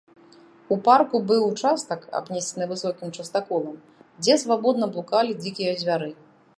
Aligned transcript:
У 0.75 0.77
парку 0.87 1.19
быў 1.31 1.43
участак, 1.49 2.07
абнесены 2.21 2.69
высокім 2.73 3.13
частаколам, 3.19 3.77
дзе 4.23 4.41
свабодна 4.45 4.85
блукалі 4.97 5.31
дзікія 5.45 5.81
звяры. 5.85 6.11